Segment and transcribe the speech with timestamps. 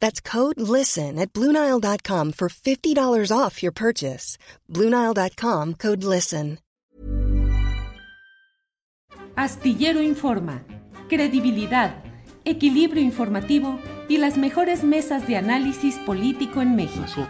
[0.00, 4.38] That's code LISTEN at Bluenile.com for $50 off your purchase.
[4.68, 6.58] Bluenile.com code LISTEN.
[9.38, 10.64] Astillero Informa,
[11.08, 12.02] credibilidad,
[12.44, 17.28] equilibrio informativo y las mejores mesas de análisis político en México.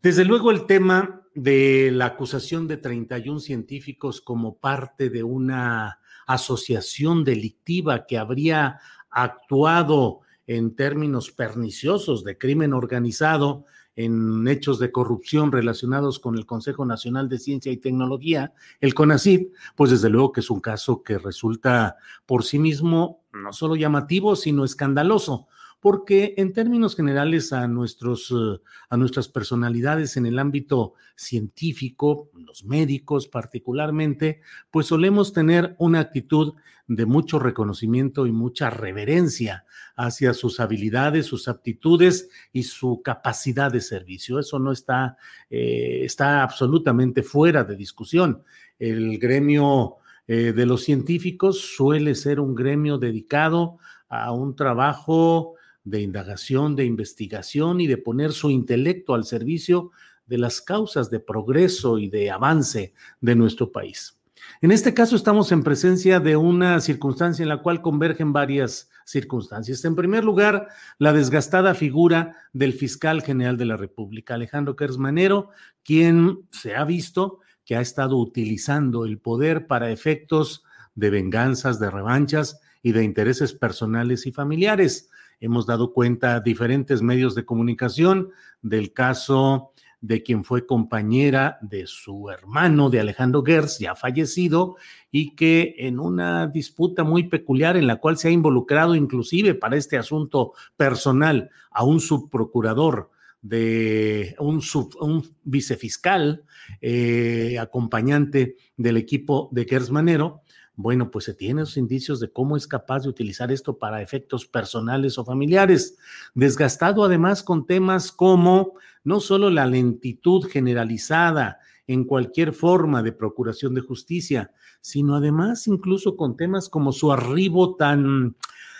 [0.00, 7.24] Desde luego el tema de la acusación de 31 científicos como parte de una asociación
[7.24, 8.78] delictiva que habría
[9.10, 16.84] actuado en términos perniciosos de crimen organizado en hechos de corrupción relacionados con el Consejo
[16.86, 21.18] Nacional de Ciencia y Tecnología, el CONACYT, pues desde luego que es un caso que
[21.18, 25.48] resulta por sí mismo no solo llamativo, sino escandaloso,
[25.82, 32.64] porque en términos generales a, nuestros, eh, a nuestras personalidades en el ámbito científico, los
[32.64, 36.54] médicos particularmente, pues solemos tener una actitud
[36.86, 39.64] de mucho reconocimiento y mucha reverencia
[39.96, 44.38] hacia sus habilidades, sus aptitudes y su capacidad de servicio.
[44.38, 45.16] Eso no está,
[45.50, 48.44] eh, está absolutamente fuera de discusión.
[48.78, 49.96] El gremio
[50.28, 53.78] eh, de los científicos suele ser un gremio dedicado
[54.08, 59.90] a un trabajo de indagación, de investigación y de poner su intelecto al servicio
[60.26, 64.18] de las causas de progreso y de avance de nuestro país.
[64.60, 69.84] En este caso estamos en presencia de una circunstancia en la cual convergen varias circunstancias.
[69.84, 75.50] En primer lugar, la desgastada figura del fiscal general de la República, Alejandro Kersmanero,
[75.82, 81.90] quien se ha visto que ha estado utilizando el poder para efectos de venganzas, de
[81.90, 85.10] revanchas y de intereses personales y familiares
[85.42, 88.30] hemos dado cuenta a diferentes medios de comunicación
[88.62, 94.76] del caso de quien fue compañera de su hermano, de Alejandro Gers, ya fallecido,
[95.10, 99.76] y que en una disputa muy peculiar en la cual se ha involucrado inclusive para
[99.76, 103.10] este asunto personal a un subprocurador
[103.42, 104.62] de un,
[105.00, 106.44] un vicefiscal
[106.80, 110.41] eh, acompañante del equipo de Gers Manero,
[110.74, 114.46] bueno, pues se tienen los indicios de cómo es capaz de utilizar esto para efectos
[114.46, 115.98] personales o familiares.
[116.34, 118.74] Desgastado además con temas como
[119.04, 126.16] no solo la lentitud generalizada en cualquier forma de procuración de justicia, sino además incluso
[126.16, 128.36] con temas como su arribo tan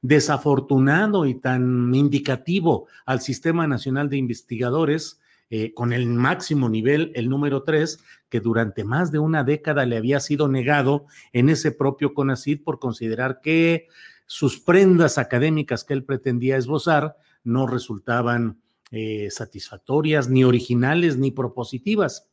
[0.00, 7.28] desafortunado y tan indicativo al Sistema Nacional de Investigadores, eh, con el máximo nivel, el
[7.28, 12.14] número tres, que durante más de una década le había sido negado en ese propio
[12.14, 13.88] CONACID por considerar que
[14.26, 18.60] sus prendas académicas que él pretendía esbozar no resultaban
[18.90, 22.30] eh, satisfactorias, ni originales, ni propositivas.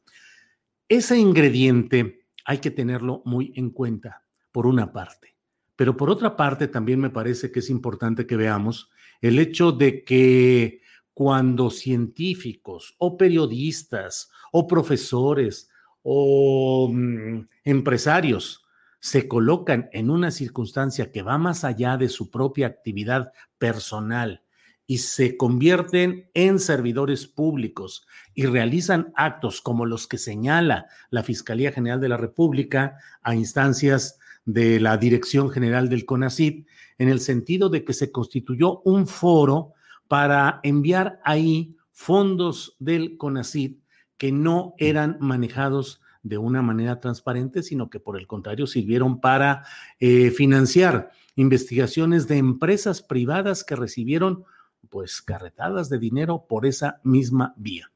[0.88, 5.36] Ese ingrediente hay que tenerlo muy en cuenta, por una parte.
[5.76, 10.04] Pero por otra parte, también me parece que es importante que veamos el hecho de
[10.04, 10.82] que
[11.14, 15.70] cuando científicos o periodistas o profesores
[16.04, 18.64] o mm, empresarios
[19.00, 24.44] se colocan en una circunstancia que va más allá de su propia actividad personal
[24.86, 31.72] y se convierten en servidores públicos y realizan actos como los que señala la Fiscalía
[31.72, 36.66] General de la República a instancias de la Dirección General del CONACID,
[36.98, 39.74] en el sentido de que se constituyó un foro
[40.12, 43.78] para enviar ahí fondos del CONACID
[44.18, 49.64] que no eran manejados de una manera transparente, sino que por el contrario sirvieron para
[50.02, 54.44] eh, financiar investigaciones de empresas privadas que recibieron
[54.90, 57.90] pues carretadas de dinero por esa misma vía.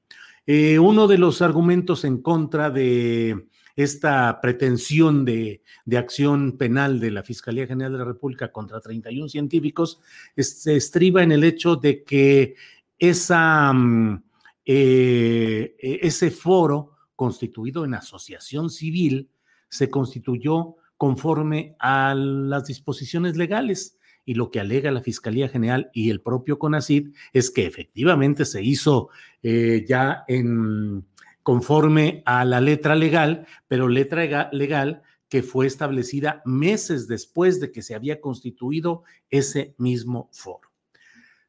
[0.46, 5.62] Eh, uno de los argumentos en contra de esta pretensión de,
[5.96, 10.00] acción penal de la Fiscalía General de la República contra 31 científicos
[10.38, 12.56] se estriba en el hecho de que
[12.98, 14.24] esa, mm,
[14.66, 19.30] eh, e, ese foro constituido en asociación civil
[19.70, 23.98] se constituyó conforme a las disposiciones legales.
[24.28, 28.64] Y lo que alega la Fiscalía General y el propio CONACID es que efectivamente se
[28.64, 29.10] hizo
[29.44, 31.06] eh, ya en
[31.46, 37.84] conforme a la letra legal, pero letra legal que fue establecida meses después de que
[37.84, 40.72] se había constituido ese mismo foro.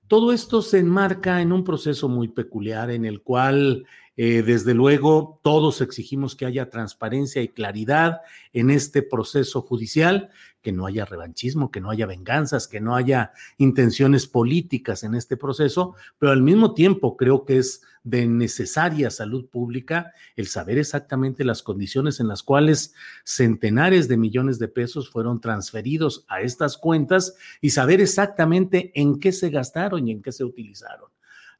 [0.06, 5.40] Todo esto se enmarca en un proceso muy peculiar en el cual eh, desde luego,
[5.42, 8.22] todos exigimos que haya transparencia y claridad
[8.54, 10.30] en este proceso judicial,
[10.62, 15.36] que no haya revanchismo, que no haya venganzas, que no haya intenciones políticas en este
[15.36, 21.44] proceso, pero al mismo tiempo creo que es de necesaria salud pública el saber exactamente
[21.44, 27.34] las condiciones en las cuales centenares de millones de pesos fueron transferidos a estas cuentas
[27.60, 31.15] y saber exactamente en qué se gastaron y en qué se utilizaron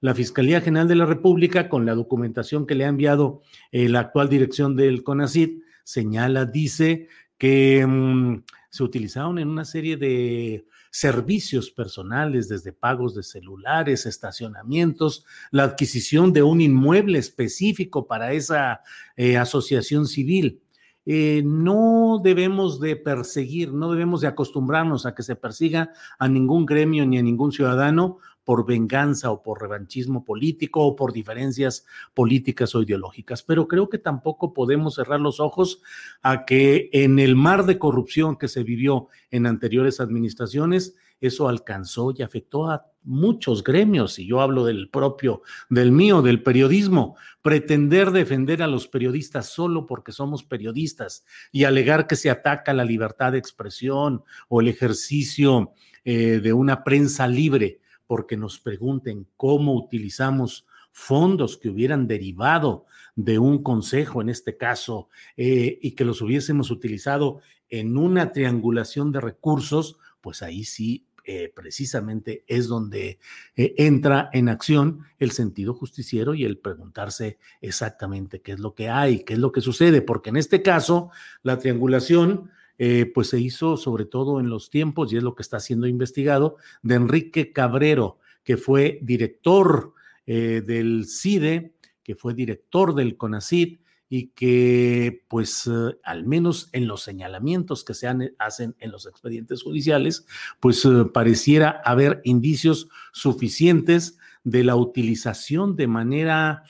[0.07, 3.43] la Fiscalía General de la República, con la documentación que le ha enviado
[3.73, 9.97] eh, la actual dirección del CONACID, señala, dice que mm, se utilizaron en una serie
[9.97, 18.33] de servicios personales, desde pagos de celulares, estacionamientos, la adquisición de un inmueble específico para
[18.33, 18.83] esa
[19.17, 20.63] eh, asociación civil.
[21.07, 26.67] Eh, no debemos de perseguir, no debemos de acostumbrarnos a que se persiga a ningún
[26.67, 32.75] gremio ni a ningún ciudadano por venganza o por revanchismo político o por diferencias políticas
[32.75, 33.43] o ideológicas.
[33.43, 35.83] Pero creo que tampoco podemos cerrar los ojos
[36.23, 42.13] a que en el mar de corrupción que se vivió en anteriores administraciones, eso alcanzó
[42.17, 48.11] y afectó a muchos gremios, y yo hablo del propio, del mío, del periodismo, pretender
[48.11, 53.33] defender a los periodistas solo porque somos periodistas y alegar que se ataca la libertad
[53.33, 55.73] de expresión o el ejercicio
[56.05, 62.87] eh, de una prensa libre porque nos pregunten cómo utilizamos fondos que hubieran derivado
[63.17, 69.13] de un consejo, en este caso, eh, y que los hubiésemos utilizado en una triangulación
[69.13, 73.19] de recursos, pues ahí sí, eh, precisamente es donde
[73.57, 78.91] eh, entra en acción el sentido justiciero y el preguntarse exactamente qué es lo que
[78.91, 81.11] hay, qué es lo que sucede, porque en este caso,
[81.43, 85.43] la triangulación eh, pues se hizo sobre todo en los tiempos, y es lo que
[85.43, 89.95] está siendo investigado, de Enrique Cabrero, que fue director
[90.27, 91.73] del CIDE,
[92.05, 97.95] que fue director del CONACID y que pues eh, al menos en los señalamientos que
[97.95, 98.09] se
[98.39, 100.27] hacen en los expedientes judiciales,
[100.61, 106.63] pues pareciera haber indicios suficientes de la utilización de manera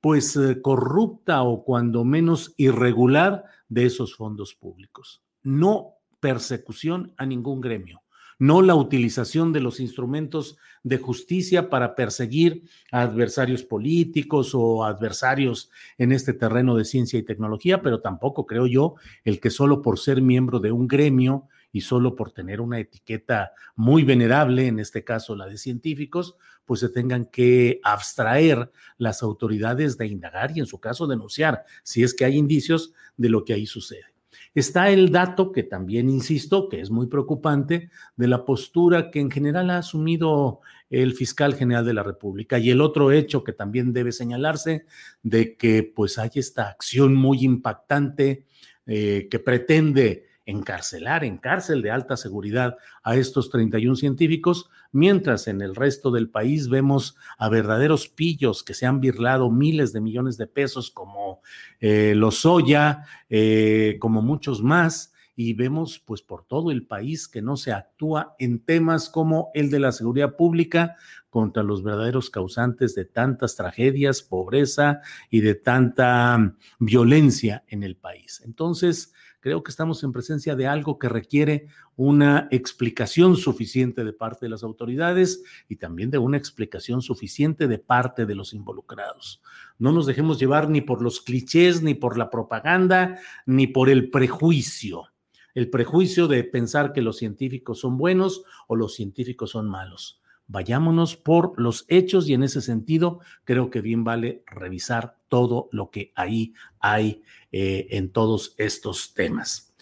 [0.00, 5.22] pues corrupta o cuando menos irregular de esos fondos públicos.
[5.42, 8.02] No persecución a ningún gremio,
[8.40, 15.70] no la utilización de los instrumentos de justicia para perseguir a adversarios políticos o adversarios
[15.98, 18.94] en este terreno de ciencia y tecnología, pero tampoco creo yo
[19.24, 23.52] el que solo por ser miembro de un gremio y solo por tener una etiqueta
[23.76, 29.98] muy venerable, en este caso la de científicos, pues se tengan que abstraer las autoridades
[29.98, 33.52] de indagar y en su caso denunciar si es que hay indicios de lo que
[33.52, 34.06] ahí sucede.
[34.54, 39.30] Está el dato que también insisto, que es muy preocupante, de la postura que en
[39.30, 40.60] general ha asumido
[40.90, 42.58] el fiscal general de la República.
[42.58, 44.86] Y el otro hecho que también debe señalarse
[45.22, 48.44] de que pues hay esta acción muy impactante
[48.86, 55.60] eh, que pretende encarcelar en cárcel de alta seguridad a estos 31 científicos, mientras en
[55.62, 60.36] el resto del país vemos a verdaderos pillos que se han birlado miles de millones
[60.36, 61.40] de pesos como
[61.80, 67.40] eh, los Soya, eh, como muchos más, y vemos pues por todo el país que
[67.40, 70.96] no se actúa en temas como el de la seguridad pública
[71.30, 78.42] contra los verdaderos causantes de tantas tragedias, pobreza y de tanta violencia en el país.
[78.44, 81.66] Entonces, creo que estamos en presencia de algo que requiere
[81.96, 87.78] una explicación suficiente de parte de las autoridades y también de una explicación suficiente de
[87.78, 89.42] parte de los involucrados.
[89.78, 94.10] No nos dejemos llevar ni por los clichés, ni por la propaganda, ni por el
[94.10, 95.06] prejuicio.
[95.54, 100.19] El prejuicio de pensar que los científicos son buenos o los científicos son malos
[100.50, 105.90] vayámonos por los hechos y en ese sentido creo que bien vale revisar todo lo
[105.90, 109.72] que ahí hay eh, en todos estos temas.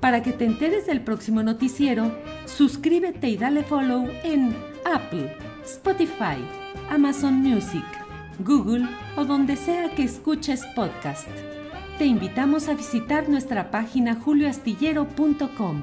[0.00, 6.36] Para que te enteres del próximo noticiero, suscríbete y dale follow en Apple, Spotify,
[6.90, 7.84] Amazon Music,
[8.40, 11.28] Google o donde sea que escuches podcast.
[11.98, 15.82] Te invitamos a visitar nuestra página julioastillero.com.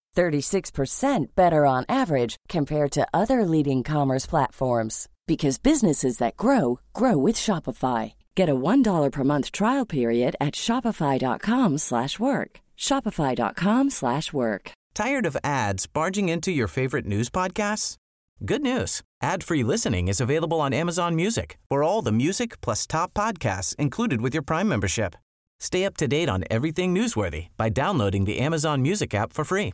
[0.15, 7.17] 36% better on average compared to other leading commerce platforms because businesses that grow grow
[7.17, 8.13] with Shopify.
[8.35, 12.59] Get a $1 per month trial period at shopify.com/work.
[12.77, 14.71] shopify.com/work.
[14.93, 17.97] Tired of ads barging into your favorite news podcasts?
[18.43, 19.01] Good news.
[19.21, 21.57] Ad-free listening is available on Amazon Music.
[21.69, 25.15] For all the music plus top podcasts included with your Prime membership.
[25.59, 29.73] Stay up to date on everything newsworthy by downloading the Amazon Music app for free